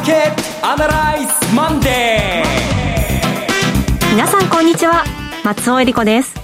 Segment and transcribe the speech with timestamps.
[0.00, 4.12] ーケットアナライズマンデー。
[4.14, 5.04] 皆さんこんにちは。
[5.44, 6.34] 松尾英里子です。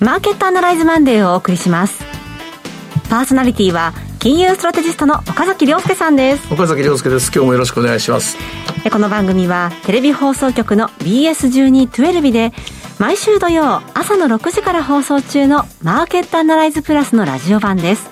[0.00, 2.04] マーケットアナライズマンデーをお送りします。
[3.08, 6.52] パーソナリティは金融ストラテジストの岡崎良介さんです。
[6.52, 7.30] 岡崎良介です。
[7.32, 8.36] 今日もよろしくお願いします。
[8.90, 12.52] この番組はテレビ放送局の BS1212 で
[12.98, 18.10] 毎週土曜朝の6時から放送中のマーケットアナライズプラスのラジオ版です。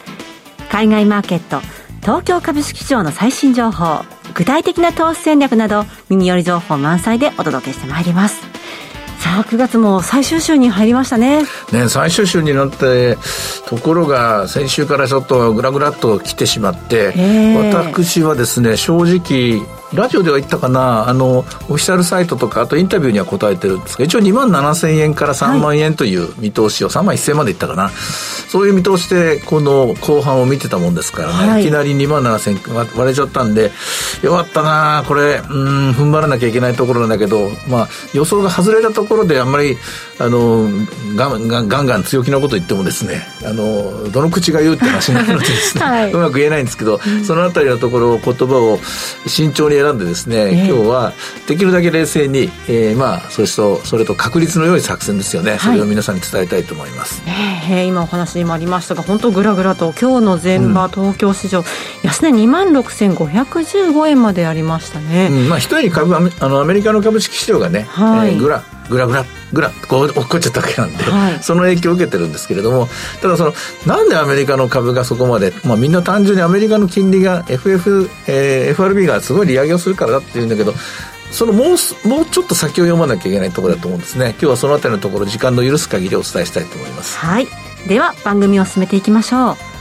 [0.70, 1.60] 海外マーケット
[2.02, 4.04] 東京株式市場の最新情報
[4.38, 8.40] 具体的な投資戦略など耳寄り情報満載でお届けしてまいります。
[9.18, 11.42] さあ9月も最終週に入りましたね。
[11.72, 13.18] ね最終週になって
[13.66, 17.14] ところが先週からちょっとグラグラっと来てしまって
[17.56, 19.60] 私はですね正直
[19.94, 27.88] ラジオでは言ったかな、あの、オフィシャルサイトとか、あとインタビューには答えてるんですが、一応2万7千円から3万円という見通しを、はい、3万1千円までいったかな。
[27.88, 33.70] そういう見通しで、この後半を見てたもんですからね、はい、いきなり2万7千円割れちゃったんで、
[34.22, 35.04] よかったな。
[35.08, 39.78] これ、うん、踏ん張らなきゃいけないところなんだけど、まあ、予想が外れたところであんまり、
[40.18, 40.68] あの、
[41.16, 48.80] ガンガンガンガン強気なこと言ってもですね、あの、どの口が言うって話になるのでですね、 はい、うまく言えないんですけど、そのあたりのところ、言葉を
[49.26, 51.12] 慎重に選んでですね、えー、今日は
[51.46, 57.22] できるだけ冷静に、えー、まあそれとそれと確率の良い作戦ですよね、はい、それを皆さんに伝えたいと思います、
[57.70, 61.64] えー、今お話にもありましたが本当ぐらぐらと今日の前場、うん、東京市場
[62.02, 72.88] 安値2万6515円までありましたね、うん、まあ一人株あのアメリカの株式市場がね、はい、えー、ぐらぐらぐらぐらこう落っこっちゃったわけなんで、はい、その影響を受けてるんですけれども
[73.20, 73.52] ただその
[73.86, 80.72] なんでアメリカの株がそこまで、まあ、みんな単純にアメリカの金利が FF、えー、FRB がすごい利上げをするからだっていうんだけど
[81.30, 84.30] そのもうもうちょっと先を読まなきゃいけないところだと思うんですね。
[84.30, 87.18] 今日はそのあたりのところ時間の許す限りお伝えしたいと思います。
[87.18, 87.46] はい。
[87.86, 89.78] では番組を進めていきましょう。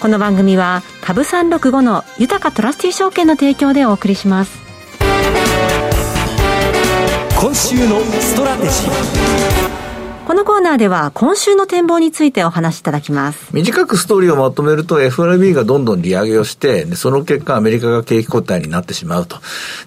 [0.00, 4.58] この番組は株365の豊トラスティ証券の提供でお送りします
[7.40, 13.48] 今週のストラテジーこのコーナーでは今週の展望についてお話しいただきます。
[13.56, 19.38] 短くストーリーをまとめると FRB がどんどん利上げをして、でその結果アメリカが景気後退になってしまうと。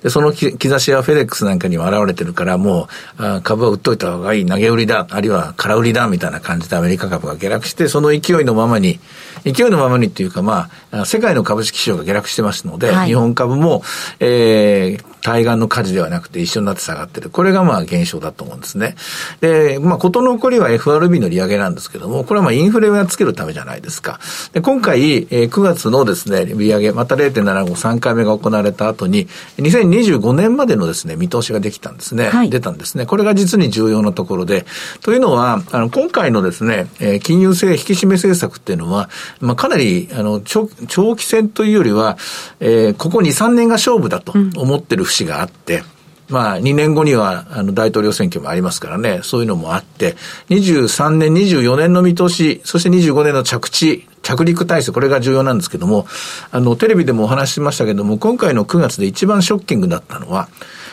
[0.02, 9.00] で、その兆しはフェデックスなんかにも現れてるから、もうあ株は売っといた方がいい、投げ売りだ、あるいは空売りだ、みたいな感じでアメリカ株が下落して、その勢いのままに、
[9.46, 13.84] 勢いのままにっていうか、まあ、世界の株式市場が下落してますので、はい、日本株も、
[14.20, 17.30] えー、対岸の火事ではなくて一緒になって下がってる。
[17.30, 18.96] これがまあ現象だと思うんですね。
[19.40, 24.20] で、まあ、ことの起こりは FRB の利上げなんですけども、これはまあインフレをやっつけるためじゃないですか。
[24.52, 32.30] で、今回、えー、9月のですね、利上げ、また0.75、3回目が行われた後に、2025年までのですね、見通しができたんですね。
[32.30, 33.06] はい、出たんですね。
[33.06, 34.66] これが実に重要なところで、
[35.02, 39.10] というのは、あの、今回のですね、えー、金融性引き締め政策っていうのは、
[39.40, 42.18] まあ、かなり、あの、長長期戦というよりは、
[42.60, 45.84] えー、ここ2、3年が勝負だと思ってる節があって、
[46.30, 50.16] まあ、2年後には、あの、大統領選挙もありますからね、そういうのもあって、
[50.50, 56.08] 23年、24年の見通し、そして25年の着地、着陸体制、これが重要なんですけども、
[56.52, 60.50] あの、テレビでもお話ししましたけども、今回の9月で一番ショッキングだったのは、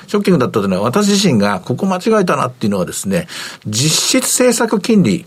[0.09, 3.29] ショッキングだったというのは、私自身がここ間違えたなっていうのはですね、
[3.67, 5.25] 実質政策金利、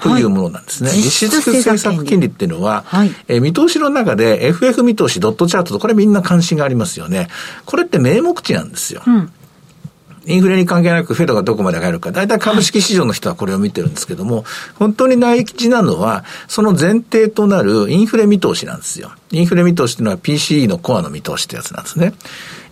[0.00, 0.90] というものなんですね。
[0.90, 7.28] はい、実質政策金利っていうのは、はい、えー、見通しの中で FF 見通しドットチャートとこれみんな関心がありますよね。
[7.64, 9.02] これって名目値なんですよ。
[9.06, 9.32] うん
[10.26, 19.12] インフレに関係なくフェドがどこまで上がるか、大体株式市場の人はこれを見てるんですけども、本当に大事なのは、その前提となるインフレ見通しなんですよ。
[19.30, 22.12] インフレ見通しっていうのは PCE のコアの見通しってやつなんですね。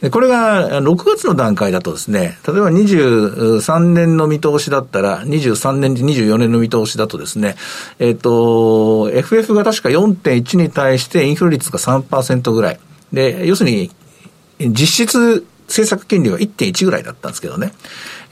[0.04, 7.56] でこれが6月の段階だとですね、例えば23年の見通しだったら、23年、24年の見通しだとですね、
[7.98, 12.81] えっ、ー、と、FF が確か4.1に対してインフレ率が3%ぐらい。
[13.15, 13.91] で、要するに、
[14.59, 17.72] 実質政策金利は1.1ぐらいだったんですけどね。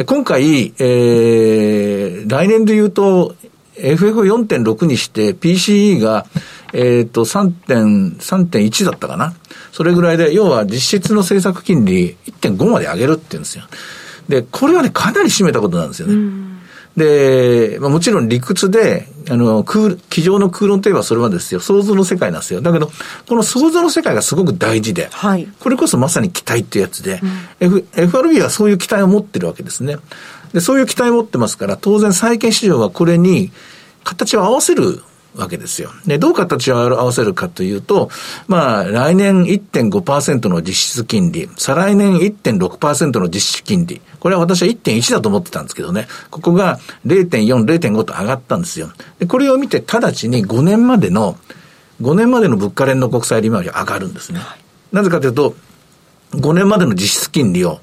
[0.04, 3.34] 今回、えー、来年で言うと、
[3.76, 6.26] FF4.6 にして PCE が、
[6.72, 9.34] えっ、ー、と、3.3.1だったかな。
[9.72, 13.64] それぐらいで、要は実質の政策金利1.5まで上げるって言うんですよ。
[14.28, 16.52] で、これはね、かなり占めたことなんですよね。
[16.96, 22.60] で、まあ、もちろん理屈で、あの、空、机上の空論といえばそれはですよ、想像の世界なんですよ。
[22.60, 22.90] だけど、
[23.26, 27.20] この想像の世界がすごく大事で、はい、これこそまさに期待っていうやつで、
[27.60, 29.96] うん、F、FRB はそういう期待を持ってるわけですね。
[30.52, 33.50] で、そういう期待を持ってますから、当然債券市場はこれに
[34.04, 35.02] 形を合わせる
[35.34, 35.90] わけですよ。
[36.06, 38.10] で、どう形を合わせるかというと、
[38.48, 44.00] まあ、来年1.5%の実質金利、再来年1.6%の実質金利。
[44.20, 46.06] これは私は1.1だと思ってたんですけどね。
[46.30, 48.90] ここが0.4、0.5と上がったんですよ。
[49.18, 51.38] で、これを見て直ちに5年までの、
[52.02, 54.40] 5年までの物価連の国債利回りは上がるんですね。
[54.92, 55.54] なぜかというと、
[56.32, 57.80] 5年までの実質金利を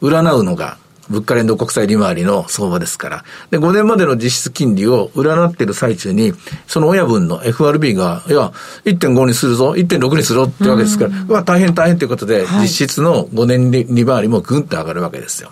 [0.00, 3.24] 占うのが物価連動国債利回りの相場ですから。
[3.50, 6.32] で、5年までの実質金利を占っている最中に、
[6.66, 8.52] その親分の FRB が、いや、
[8.84, 15.50] 1.5にするぞ、1.6にするぞってわけですから、うわ、大変大変ということで、はい、実質の5年利回りもぐんと上がるわけですよ。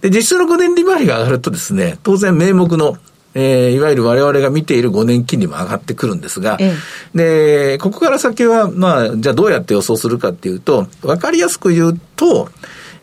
[0.00, 2.96] で、実質の5年利回りが上がるとですね、当然名目の
[3.34, 6.74] えー、いわゆる我々が見ている5年金利も上がってくるんですが、え
[7.14, 12.48] え、で、ここから先は、まあ、じゃあどうやって予想するかっていうと、わかりやすく言うと、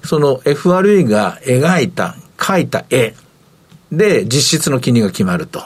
[0.06, 3.14] その FRE が描いた、描いた絵
[3.92, 5.62] で実質の金利が決まると。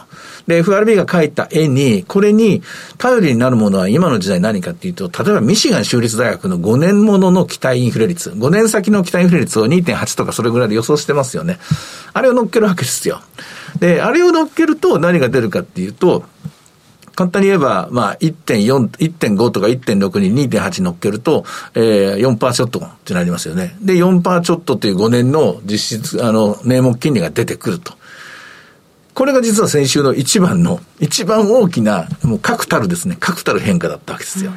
[0.48, 2.64] で、FRB が描いた絵に、これに
[2.98, 11.60] 頼りになるものは今の時代何かっていうと、例えばミシガン州立大学の5年ものの期待インフレ率、5年先の期待インフレ率を2.8とかそれぐらいで予想してますよね。
[12.14, 13.22] あれを乗っけるわけですよ。
[13.80, 16.24] で、あれを乗っけると何が出るかっていうと、
[17.20, 21.44] 簡単に言えば、まあ、1.4、1.5とか1.6に2.8乗っけると、
[21.76, 23.76] えー、4%ちょっとってなりますよね。
[23.82, 27.99] で、4%ちょっとという5年の実質、あの、名目金利が出てくると。
[29.20, 34.54] これが実は先週の一番の、一番大きな、もう確たるですね、確たる変化だったわけですよ。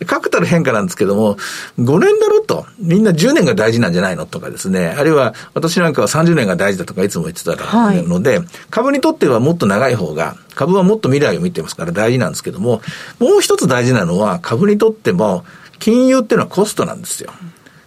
[0.00, 1.36] うん、確たる変化なんですけども、
[1.80, 12.82] 5年だろと、みんな10年が大事なんじゃないのとかですね、あるいは私なんかは30年が大事だとかいつも言ってたので、はい、株にとってはもっと長い方が、株はもっと未来を見てますから大事なんですけども、
[13.18, 15.44] もう一つ大事なのは、株にとっても、
[15.80, 17.32] 金融っていうのはコストなんですよ。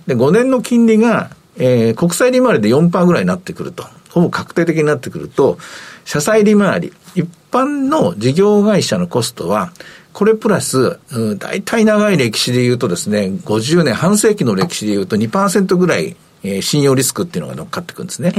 [0.08, 5.58] で、5年の金利が、えー、国債利回りで4%ぐらいになってくると、ほぼ確定的になってくると、
[6.08, 9.74] 社債利回り、一般の事業会社のコストは、
[10.14, 11.00] これプラス、
[11.38, 18.32] 大体長い歴史で言うとですね、50年、半世紀の歴史で言うと2%ぐらい、えー、信用リスクっていうのが乗っかってくるんですね。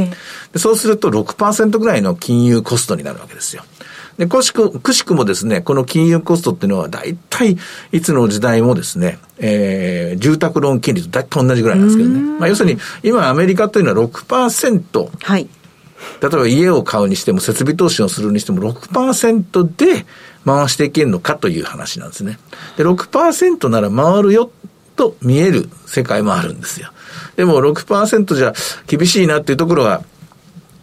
[0.55, 3.65] でそうすると6%ぐらいの金融コストになるわけですよ。
[4.17, 7.59] で、くしく、くしくもですね、この金融コストっていうのは大体
[7.93, 12.19] いつの時代もですね、えー、住宅ローン金利と大体同じぐらいなんですけどね。
[12.39, 15.51] まあ要するに、今アメリカというのは6%、はい。
[16.21, 20.07] 例えば家を買うにしても設備投資をするにしても6%で
[20.45, 22.39] 回していけるのかという話なんですね。
[22.77, 24.51] で、6%なら回るよ
[24.97, 26.91] と見える世界もあるんですよ。
[27.37, 28.53] でも6%じゃ
[28.87, 30.03] 厳しいなっていうところは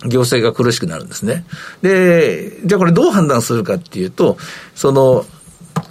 [0.05, 1.45] 行政が苦しくなるんですね。
[1.81, 4.37] で、じゃあこれどう判断するかっていうと、
[4.75, 5.25] その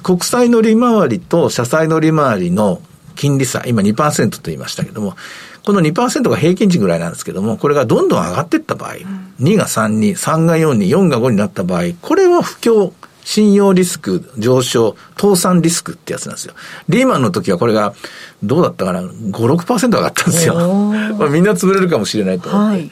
[0.02, 2.80] 国債の利回りと社債の利回りの
[3.16, 5.16] 金利差、今2%と言いましたけども、
[5.64, 12.92] この2%が平均値ぐらいなんですけども、これがどんどん上がっていった場合、うん、2が3に、3が4に、4が5になった場合、これは不況、
[13.24, 16.54] 信用リスク上昇、倒産リスクってやつなんですよ。
[16.90, 17.94] リーマンの時はこれが、
[18.42, 20.54] どうだったかな、5、6%上がったんですよ。
[21.18, 22.76] まあみんな潰れるかもしれないと思って。
[22.76, 22.90] はい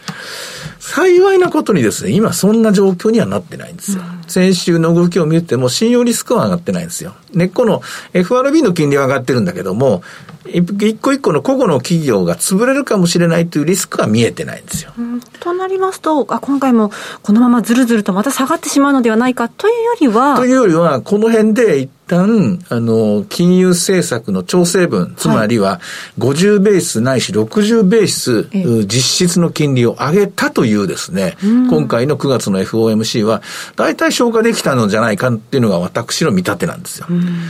[0.83, 4.03] 幸いなことにですね、今そんな状況にはなってないんですよ。
[4.03, 7.15] うん、先週の動きを見ても信用リスクは上がってないんですよ。
[7.33, 7.83] 根っこの
[8.13, 10.03] FRB の金利は上がってるんだけども、
[10.47, 14.93] 一個一個の個々の企業が潰れるかもしれないというリスクは見えてないんですよ。
[14.99, 16.91] うん、となりますとあ、今回も
[17.23, 20.37] このままずるずるとまた下がってしまうのではないかというよりは。
[20.37, 25.81] というよりは、この辺で一旦、あの、金融政策の調整分、つまりは
[26.19, 28.49] 50ベースないし60ベース、
[28.87, 33.43] 実質の金利を上げたというですね、今回の9月の FOMC は、
[33.76, 37.06] 大体消化できたのじゃないかっていうのが私の見立てなんですよ。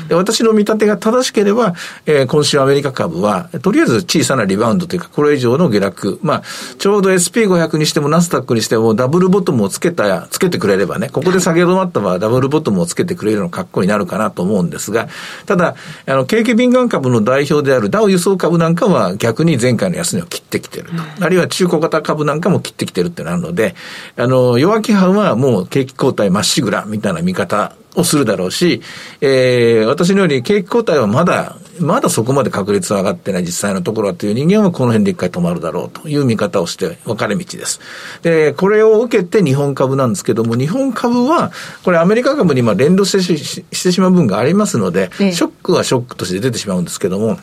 [0.08, 1.74] で私の見立てが正しければ、
[2.06, 6.42] えー、今週アメリカ株は、とりあえず小さなリバウンドというか、これ以上の下落、まあ、
[6.78, 15.08] ちょうど SP500 にしてもナスダックにしてもダブルボトムをつけた、つけてくれればね、ここで下げ止まった場合、ダブルボトムをつけてくれるような格好になるかなと思思うんですが、
[15.46, 15.74] ただ、
[16.06, 21.24] あの、景気敏感株の代表であるダウ輸送株なんかは逆に前回の安値を切ってきてると。
[21.24, 23.74] あるいは中古型株なんかも切ってきてるってなるので、
[24.16, 28.82] あの、弱気派はもう景気後退まっしぐらみたいな見方をするだろうし、
[29.20, 37.80] えー、私のように景気後退はまだ、まだそこまで確率は上がってない実際のところはという人間はこの辺で一回止まるだろうという見方をして分かれ道です。
[38.22, 41.52] で、これを受けて日本株なんですけども、日本株は、
[41.82, 47.38] これアメリカ株に今連動してししてしまう分がありますので、ショックはショックとして出てしまうんですけども、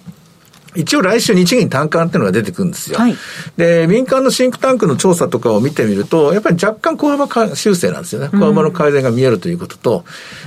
[0.76, 3.00] 一応来週日銀単価っていうのが出てくるんですよ。
[3.00, 3.16] はい、
[3.58, 8.30] で、民間のシンクタンクの調査とかを見てみると、やっぱり若干小幅修正なんですよね。
[8.32, 10.06] 小幅の改善が見えるということと、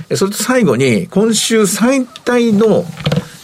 [0.09, 2.85] うん、それと最後に、今週最大の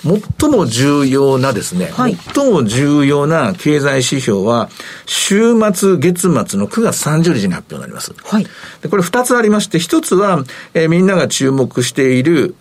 [0.04, 4.70] 最も重要なですね、はい、最も重要な経済指標は、
[5.06, 8.14] 週末、月末の9月30日に発表になります。
[8.24, 8.48] はい。
[8.82, 12.56] で、これ2つありまして、1つは、えー、みんなが注目している、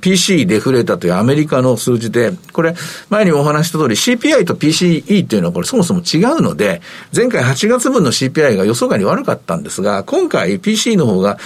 [0.00, 2.74] PC デフレータというアメリカの数字で、これ、
[3.10, 6.80] 前にもお話した通り CPI と PCE というのはこれそもそも違うので、
[7.14, 11.38] 前回8月分の CPI が予想外に悪かったんですが、今回 PC の方が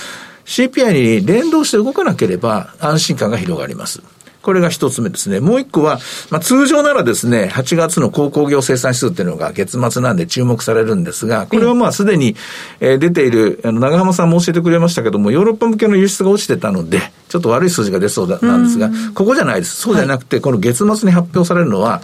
[0.45, 4.03] CPI に連動して動かなければ安心感が広がります。
[4.44, 5.40] これが一つ目ですね。
[5.40, 5.98] もう一個は、
[6.30, 12.36] まあ、通常ならですね、8月の鉱工業生産指数っていうのが月末なんで注目されるんですが、これはまあすでに、
[12.78, 19.76] えー、出ている、あの、長浜さんも教えてくれましたけども、ヨーロッパ向けの輸出が落ちてたので、ちょっと悪い数字が出そうだなんですが、ここじゃないです。
[19.76, 22.02] そうじゃなくて、はい、この月末に発表されるのは、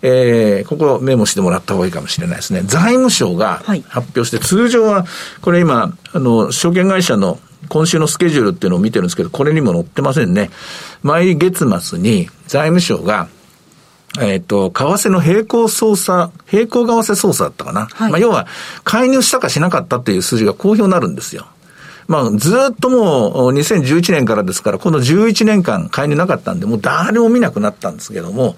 [0.00, 2.62] えー、ここメモしてもらった方がいいかもしれないですね。
[2.64, 5.04] 財務省が発表して、はい、通常は、
[5.42, 7.38] これ今、あの、証券会社の
[7.68, 10.50] 今週のスケジュールっていうのを見てるんですけど、これにも載ってませんね。
[11.02, 13.28] 毎月末に財務省が、
[14.20, 17.86] えっ、ー、と、為替の並行操作、並行為替操作だったかな。
[17.86, 18.46] はい、まあ、要は、
[18.84, 21.46] 介入したかしなかったっていう数字が公表になるんですよ。
[22.06, 28.56] まあ、ずっともう2011年からですから、この11年間介入なかったんで、もう誰も見なくなったんですけども、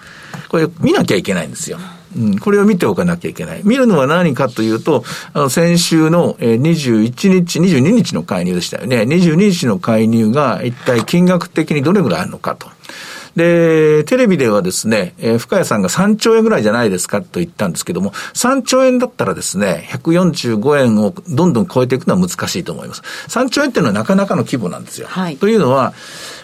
[0.49, 1.79] これ見なきゃいけないんですよ。
[2.17, 3.61] うん、これを見ておかなきゃいけない。
[3.65, 9.03] 見るのは何かというと、あの、先週の21日、22日の介入でしたよね。
[9.03, 12.69] 22日の介入が一体金額的にどれぐらいあるのかと。
[13.37, 23.03] で、テレビではですね、えー、深谷さんが3兆円ぐらいじゃないですかと言ったんですけども、3兆円だったらですね、145円をどんどん超えていくのは難しいと思います。
[23.29, 25.07] 3兆円っていうのはなかなかの規模なんですよ。
[25.09, 25.93] はい、というのは、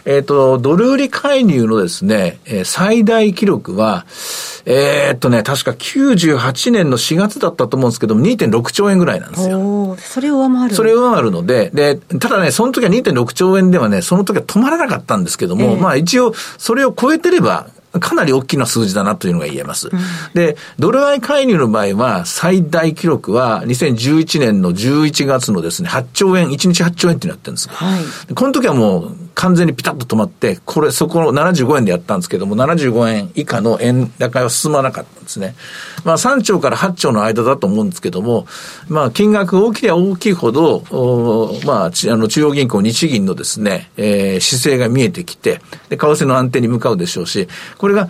[0.04, 4.04] えっ、ー、と、ドル売り介入のですね、えー、最大記録は、
[4.64, 9.96] えー、っとね、確か98年の4月だったと思うんですけども、2.6兆円ぐらいなんですよ。
[9.98, 17.66] それを上回るそれを上回るので、で、ただね、その時は2.6兆円ではね、その時は止まらなかったんですけども、えー、まあ一応、それを超えてれば、
[18.00, 19.90] かなり大きな数字だなというのが言えます。
[19.92, 20.00] うん、
[20.34, 27.68] で、ドル買い介入の場合は、最大記録は2011年の11月のですね、8兆円、1日8兆円ってなってるんです。
[27.68, 28.00] は
[28.30, 35.54] い、この時はもう完全にピタッと止まって、これ、そこの75円でやったんですけども、75円以下の円高は進まなかったんですね。
[36.04, 38.46] まあ3兆から8兆の間だと思うんですけども、
[38.88, 40.82] まあ金額大きいは大きいほど、
[41.64, 47.48] まあ、あの中央銀行、日銀のですね、えー、姿勢が見えてきて、で、為替の安定に向かうでしょうし、
[47.78, 48.08] これが、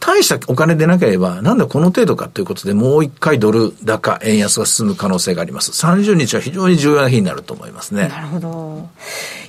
[0.00, 5.70] 大したお金でなければ、なんだこの程度かということで、もう一回ドル高、円安が進む可能性があります。
[5.72, 8.08] 30日は非常に重要な日になると思いますね。
[8.08, 8.88] なるほど。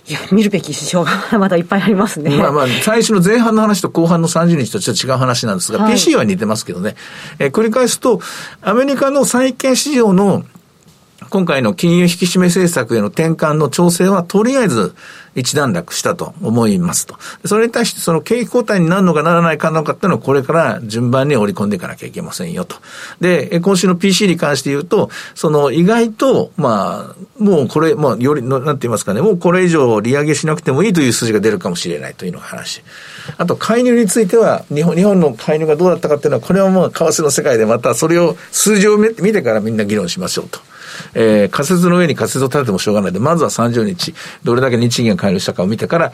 [0.08, 2.36] いや、見るべき指標がまだいっぱいありますね。
[2.36, 6.96] まあまあ、最初の前半の話と後半の30日とちょっと違う話なんですが、はい、PC は似てますけどね。
[7.40, 8.20] えー、繰り返すと、
[8.62, 10.44] アメリカの債券市場の
[11.32, 14.94] 今回の金融引き締め政策への転換の調整はとりあえず
[15.34, 17.16] 一段落したと思いますと。
[17.46, 22.76] それに対してその景気後退になるのかならないかなのかっていうのはこれから順番に織り込んでいかなきゃいけませんよと。
[23.22, 32.84] で、今週の PC に関して言うと、その意外と、まあ、もうこれ、まあ、より、なんて言いますかね、もうこれ以上利上げしなくてもいいという数字が出るかもしれないというのが話。
[33.38, 40.60] あと、介入については、日本、日本の介入がどうだったかっていうのは、これはもう為替の世界でまたそれを、数字を見てからみんな議論しましょうと。
[41.14, 46.12] えー、仮説の上に仮説を立ててもしょうがないので、まずは30日、どれだけ日銀が介入したかを見てから、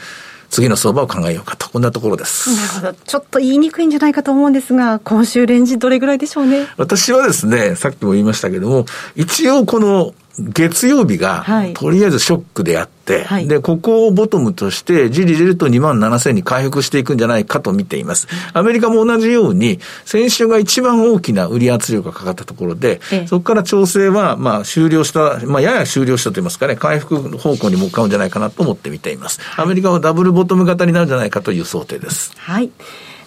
[0.49, 2.49] 次の相場を考えようかと、こんなところです。
[2.55, 2.93] なるほど。
[2.93, 6.67] ちょっと言いにくいんじゃないかと思うんですが、今週レンジどれぐらいでしょうね？
[6.77, 18.27] 私はですね、さっきも言いましたけども、一応この月曜日が、とりあえずショックであって、はい、で、ここをボトムとして、じりじりと2万7000に回復していくんじゃないかと見ています。
[18.53, 29.39] アメリカも同じように、先週が一番大きな売り圧力がかかったところで、そこから調整は、まあ、終了した、まあ、やや終了したと言いますかね、回復方向に向かうんじゃないかなと思って見ています。
[29.55, 32.33] アメリカはダブルボトム型になるんじゃないかという想定です。
[32.37, 32.69] はい。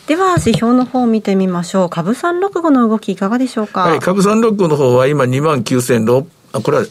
[0.06, 1.90] では、指標の方を見てみましょう。
[1.90, 3.82] 株365の動きいかがでしょうか？
[3.82, 6.84] はい、株365の方は今2万9600あ、これは、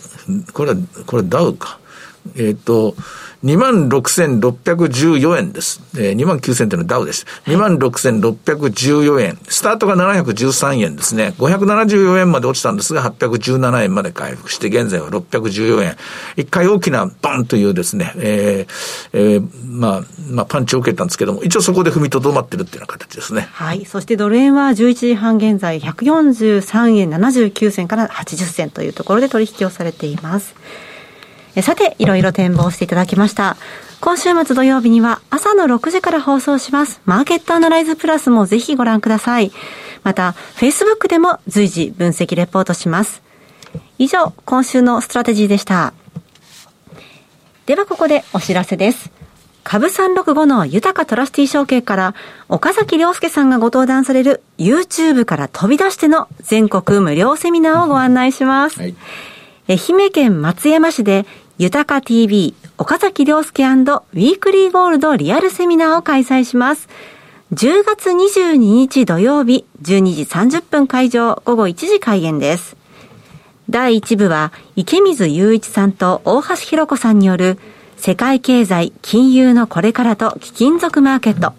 [0.54, 1.80] これは、これはダウか。
[2.36, 2.96] えっ、ー、と、
[3.44, 5.82] 26,614円です。
[5.96, 7.26] えー、29,000というのはダウです。
[7.46, 9.40] 26,614円。
[9.48, 11.34] スタートが713円ですね。
[11.38, 15.96] 574円まで落ちたんですが、817円まで回復して、現在は614円。
[16.36, 23.48] 一回大きなバンというですね、えー、えー、まあ、まあ、パンチを受けたんですけども、一応そこで踏みとどまってるっていうような形ですね。
[23.54, 23.86] はい。
[23.86, 30.56] そしてドル円は11時半現在、143円79銭から80銭というところで取引をされています。
[31.62, 33.58] さて、いろいろ展望していただきました。
[34.02, 37.02] 今週末土曜日には朝の6時から放送します。
[37.06, 39.52] マーケットアナライズプラスもぜひご覧ください。
[40.04, 43.22] また、Facebook でも随時分析レポートします。
[43.98, 45.94] 以上、今週のストラテジーでした。
[47.66, 49.12] ではここでお知らせです。
[49.64, 52.16] 株365の豊かトラスティー証券から
[52.48, 58.80] 岡崎良介さんがご登壇される YouTube から飛び出しての全国無料セミナーをご案内します。
[58.80, 58.96] はい
[59.70, 61.28] 愛媛県松山市で、
[61.60, 66.90] 豊か TV 岡崎良介ウィークリーゴールドリアルセミナーを開催します。
[67.54, 72.78] 10月22日土曜日12時30分会場午後1時開演です。
[73.70, 77.60] 第1部は池水雄一さんと大橋弘子さんによる
[77.96, 81.54] 世界経済金融のこれからと貴金属マーケット。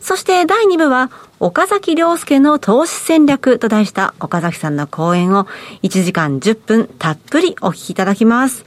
[0.00, 1.10] そして第2部は、
[1.44, 5.48] 岡崎良介の投資戦略と題した岡崎さんの講演を
[5.82, 8.64] 1時間10分たっぷりお聞きいただきます。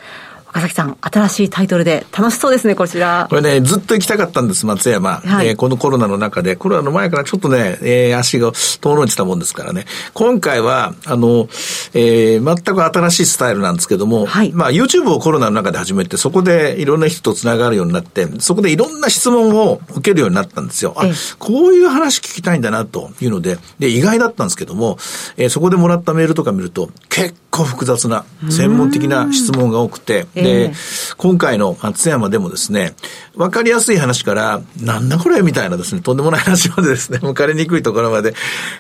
[0.56, 3.28] 岡崎さん、新しいタイトルで楽しそうですね、こちら。
[3.30, 5.16] これね、ずっと行きたかったんです、松山。
[5.18, 9.86] はい、えー、このコロナの中で、コロナの前からちょっとね、えー、足が遠のいてたもんですからね。
[10.14, 11.50] 今回は、あの、
[11.94, 20.94] えー、全く新しいスタイルなんですけども、はい、まあ YouTube をコロナの中で始めて、そこでいろんな人と繋がるようになって、そこでいろんな質問を受けるようになったんですよ。
[20.96, 21.04] あ、
[21.38, 24.98] こういう話聞きたいんだな、というので、で、意外だったんですけども、
[25.36, 30.74] えー、そこでもらったメールとか見ると、結構複雑な、専門的な質問が多くて、で、
[31.18, 32.94] 今回の松山でもですね、
[33.36, 38.34] わかりやすい話から、なんだこれみたいなですね、とんでもない話までですね、向かりにくいところまで、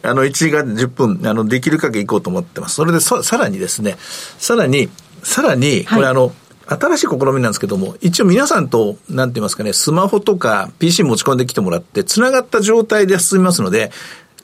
[0.03, 2.75] あの、1時間10分、あの、できる限り行こうと思ってます。
[2.75, 4.89] それで、さらにですね、さらに、
[5.23, 6.31] さらに、これあの、
[6.67, 13.91] 新しい試みなんですけども、一応皆さんと、なんて言いますかね、スマホとか PC 持ち込んできてもらって、繋がった状態で進みますので、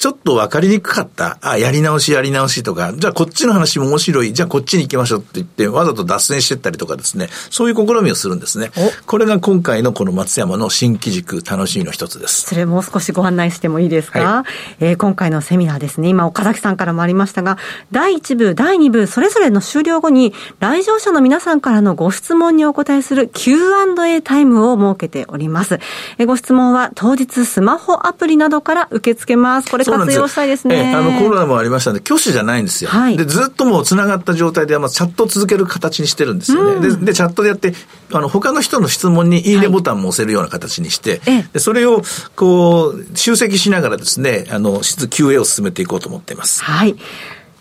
[0.02, 1.38] ちょっと分かりにくかった。
[1.42, 4.34] あ、やり直しやり直しとか、じゃあこっちの話も面白い。
[4.34, 8.72] じゃあこっちに行きましょうって言って、わざと脱線してったりとかですね、そういう試みをするんですね。
[9.06, 12.48] これが今回のこの松山の新機軸楽しみの一つです。
[12.50, 14.46] それもう少しご案内してもいいですか、は
[14.80, 17.60] い、えー、今回のセミナーですね、今岡崎さんからもありましたが、
[17.92, 25.80] 第1部、第2部、それぞれの終了後に、来場者の皆さんからのご質問にお答えする Q&A タイムを設けております。
[26.18, 29.70] えー、ご質問は当日スマホアプリなどから受け付けます。
[29.70, 30.92] これ活用したいですね。
[30.92, 32.90] えあの、コロナもありましたんで、挙手じゃないんですよ。
[32.90, 36.88] はい、で、ずっともう繋がった状態で、まあ、チャットを続ける形にしてるんですよね。
[36.88, 37.74] うん、でで、チャットでやって、
[38.14, 42.02] あの、他の人の質問にいいねボタンも押せるような形にして、はい、でそれを、
[42.36, 46.64] こう、集積しながらですね、あの、質 QA を進めていこうと思っています。
[46.64, 46.96] はい。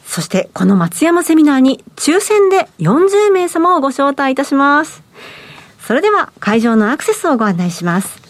[0.07, 5.03] そして、この松山セミナーに、抽選で40名様をご招待いたします。
[5.87, 8.21] それでは、会場のアクセスをご案内します。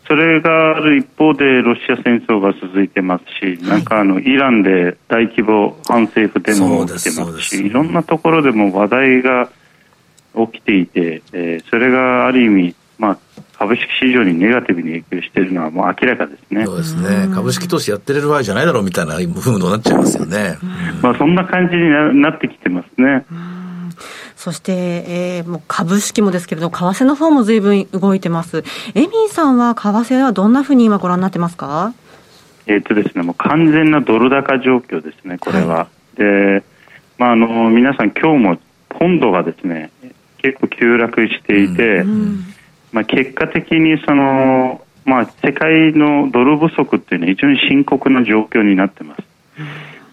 [0.05, 9.49] それがある一方でロシア戦争が続いてますし、はい、なんかあのイランで大規模反政府デモが起きてますしいろんなところでも話題が
[10.35, 13.17] 起きていて、えー、それがある意味、まあ、
[13.61, 16.65] 株式市場にネガティブに影響しているのはもう明らかですね。
[16.65, 17.31] そうですね。
[17.31, 20.57] 株式投資やってる場合じゃないだろうみたいなムードになっちゃいますよね。
[21.03, 23.23] まあそんな感じになってきてますね。
[24.35, 28.63] そして、えー、もう株式もですけれど、為替の方も随分動いてます。
[28.95, 31.93] エミンさんは為替はどんなふうに今ご覧になってますか？
[32.65, 35.75] えっとですね、もう完全なドル高状況ですね、これは。
[35.75, 36.63] はい、で、
[37.19, 38.57] まああの、皆さん今日も
[38.89, 39.91] ポンドがですね、
[40.39, 42.45] 結構急落していて、うん
[42.91, 49.21] まあ、結果的にその、まあ、世界のドル不足っていうのは非常に深刻な状況になってます。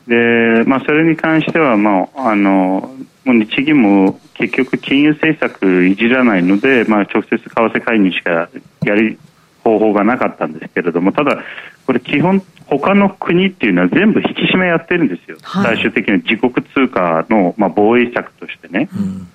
[0.08, 8.48] で、まあ、それに関しては、まあ、あの、もう日銀も結局金融政策いじらないので、まあ、直接為替介入しか
[8.82, 9.18] やり
[9.62, 11.42] 方法がなかったんですけれども、ただ、
[11.86, 15.38] これ基本、他の国っていうのは全部引き締めやってるんですよ。
[15.42, 18.88] はい、最終的に自国通貨の、まあ、防衛策としてね。
[18.94, 19.28] うん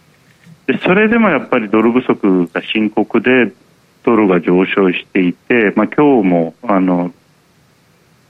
[0.67, 3.51] でそれでもやっぱりドル不足が深刻で
[4.03, 7.13] ドルが上昇していて、まあ、今日もあの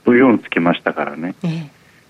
[0.04, 1.48] 4つけましたからね、え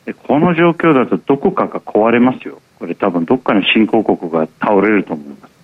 [0.07, 5.55] え、でこの状況だとどこかが壊れますよこれ多分どっかの新興国が倒れると思います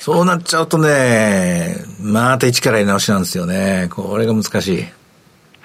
[0.00, 3.88] そうなっちゃうとね、また一からやり直しなんですよね。
[3.90, 4.84] これが難しい。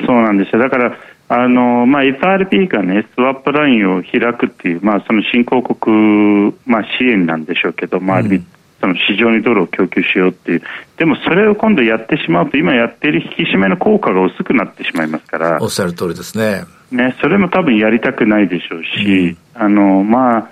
[0.06, 0.62] そうなんですよ。
[0.62, 0.94] だから、
[1.28, 8.48] あの、まあ、FRB がね、スワップラインを開くっていう、まあ、その新興国、まあ、支援なんでしょうけど、まあ、うん、
[8.80, 10.62] その市場にドルを供給しようっていう。
[10.98, 15.58] でも、それを今度やってしまうと、今やっている引き締めの効果が薄くなってしまいますから。
[15.62, 16.64] おっしゃる通りですね。
[16.92, 20.50] ね、それも多分やりたくないでしょうし、うん、あの、まあ、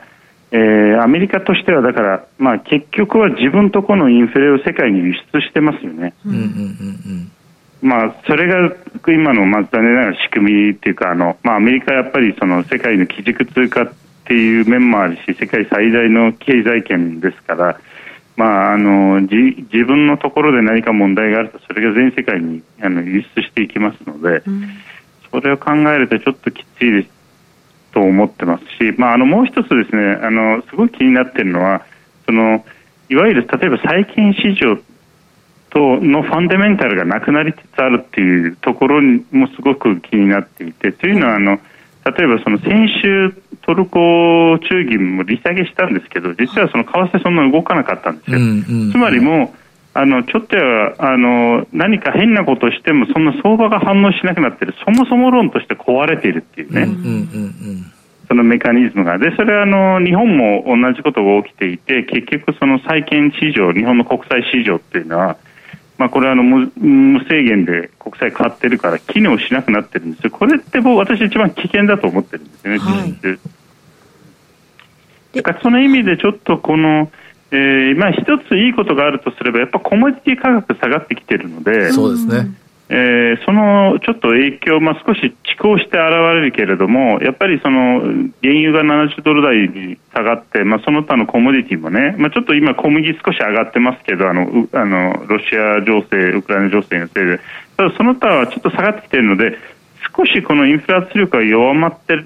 [0.51, 6.13] えー、アメリカとしてはだから、まあ、結局は自分とこのインフレを世界に輸出してますよね。
[6.25, 7.31] うんうんうんうん
[7.83, 8.73] まあ、それが
[9.09, 13.93] 今のまあ残念ながら仕組みっていうかあの、まあ、アメリカはやっぱりその世界の基軸通貨っ
[14.25, 17.77] ていう面もあるし世界最大の経済圏ですから、
[18.37, 24.69] まあ、あの自分のところで何か問題があるとそれが全世界にあの輸出していきますので、うん、
[25.29, 27.09] それを考えるとちょっときついです
[27.91, 31.85] と思ってますし、まあ、あのもう一つですねあのすごい気になっているのは
[32.25, 32.63] その
[33.09, 34.79] いわゆる例えば債券市場
[35.73, 41.59] とのファンデメンタルがなくなりつつあるっていうところもすごく気になっていてというのはあの
[42.05, 43.33] 例えばその先週
[43.63, 49.57] トルコ中銀も利下げしたんですけど実はその為替そんな動かなかったんですよ、うんうん、つまりもう
[49.95, 54.73] あのちょっとはあの何か変なことをしてもそんな相場が反応しなくなっている。
[54.83, 57.91] そもそも論として壊れているっていうね、うんうんうんうん。
[58.27, 59.19] そのメカニズムが。
[59.19, 65.37] でそれはあの日本も同じことが起きていて結局その債券市場日本の国債市場っていうのは
[66.03, 73.13] まあ、これはあの無無制限で国債買ってるから機能しなくなってるんですよ、これって僕、私、一番危険だと思ってるんですよね、はい、
[75.37, 77.09] だからその意味でちょっとこの、
[77.51, 82.51] えーまあ、一ついいことがあるとすれば、やっぱコモディティ価格下がってきてるので、そうですね。
[82.95, 88.01] えー、そのちょっと影響、まあ、少し遅行して現れるけれども、やっぱりその
[88.43, 97.39] 原油が70ドル台に下がって、まあ、その他のコモディティもね、まあ、ちょっと今、小麦少し上がってますけど、あのあのロシア情勢、ウクライナ情勢のせいで、
[97.77, 99.57] ただその他はちょっと下がってきているので、
[100.15, 102.25] 少しこのインフレ圧力が弱まって、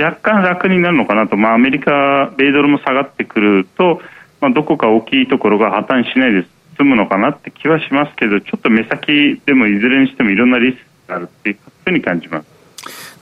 [0.00, 4.00] 若干楽になるのかなと、まあ、アメリカ、米ドルも下がってくると、
[4.40, 6.57] まあ、どこか大きいところが破綻しないです。
[6.78, 12.46] 済むのかなって気はしますけど、ちょっと目先でもいずれにしてもいろんなリスクがあるっていうふうに感じます。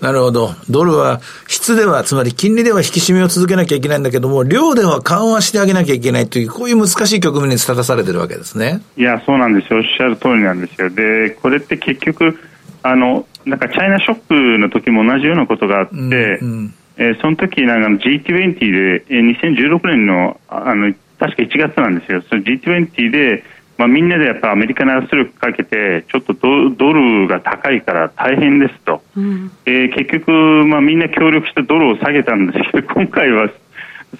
[0.00, 0.50] なるほど。
[0.68, 8.82] ドルは、質では、つまり金利では引き締めを続けなきゃいけないんだけども、量では緩和してあげなきゃいけないという、こういう難しい局面に立たされてるわけですね。
[8.98, 9.78] いや、そうなんですよ。
[9.78, 10.90] おっしゃる通りなんですよ。
[10.90, 12.38] で、これって結局、
[12.82, 20.92] あの、なんかチャイナショックの時も同じようなことがあって、うんうんえー、その時なんか G20 で、えー、2016年のあの
[21.26, 23.42] 確か1月なんですよ、その G20 で、
[23.78, 30.30] まあ、みんなでやっぱアメリカに圧力かけて、ちょっとドドルが高いから大変ですと、うん、えー、結局、
[30.66, 33.50] まあ、みんな協力してドルを下げたんですけど、今回は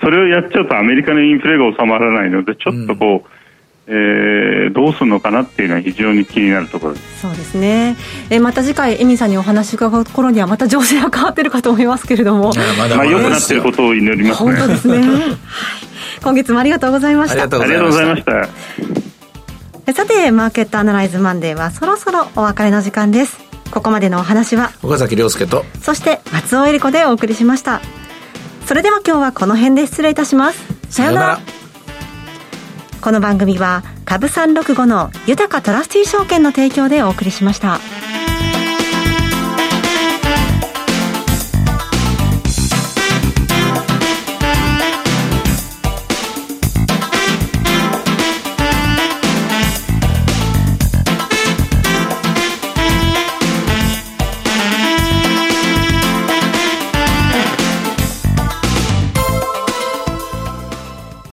[0.01, 3.36] それをやっちゃうとアメリカのインフレが収まらないので、ちょっとこう、うん、
[3.89, 7.97] えー、どうするのかなっていうのは非常に気になるところですそうですね、
[8.31, 14.53] えー、また次回、エミさんにお話伺う頃には、また情勢が変わってるかと思いますけれども、まだまあ、良くなっていることを祈りますね。
[14.53, 15.21] 本当ですね はい
[16.23, 17.35] 今月もありがとうございました。
[17.35, 19.93] ありがとうございました。
[19.93, 23.39] さて、マーケットアナライズマンデーはそろそろお別れの時間です。
[23.71, 27.81] ここまでのお話は、岡崎亮介と、そして松尾恵理子でお送りしました。
[28.65, 30.65] それでは今日はこの辺で失礼いたします。
[30.91, 31.41] さようなら。
[33.07, 37.79] この番組は、株三六五の豊かトラスティー証券の提供でお送りしました。